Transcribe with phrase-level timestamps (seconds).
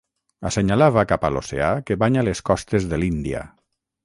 [0.49, 3.45] Assenyalava cap a l'oceà que banya les costes de l'Índia.